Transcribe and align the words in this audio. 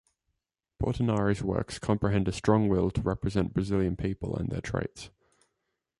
Portinari's 0.81 1.43
works 1.43 1.77
comprehend 1.77 2.27
a 2.27 2.31
strong 2.31 2.67
will 2.67 2.89
to 2.89 3.01
represent 3.03 3.53
Brazilian 3.53 3.95
people 3.95 4.35
and 4.35 4.49
their 4.49 4.59
traits. 4.59 5.11